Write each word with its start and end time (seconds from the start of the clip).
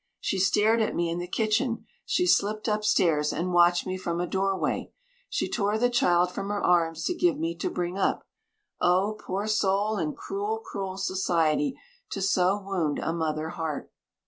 She 0.19 0.39
stared 0.39 0.81
at 0.81 0.95
me 0.95 1.11
in 1.11 1.19
the 1.19 1.27
kitchen; 1.27 1.85
she 2.07 2.25
slipped 2.25 2.67
upstairs, 2.67 3.31
and 3.31 3.53
watched 3.53 3.85
me 3.85 3.97
from 3.97 4.19
a 4.19 4.25
doorway. 4.25 4.91
She 5.29 5.47
tore 5.47 5.77
the 5.77 5.91
child 5.91 6.31
from 6.31 6.49
her 6.49 6.65
arms 6.65 7.03
to 7.03 7.13
give 7.13 7.37
me 7.37 7.55
to 7.57 7.69
bring 7.69 7.99
up 7.99 8.25
oh! 8.81 9.15
poor 9.23 9.45
soul, 9.45 9.97
and 9.97 10.17
cruel, 10.17 10.57
cruel 10.57 10.97
society 10.97 11.77
to 12.09 12.19
so 12.19 12.57
wound 12.57 12.97
a 12.97 13.13
mother 13.13 13.49
heart." 13.49 13.91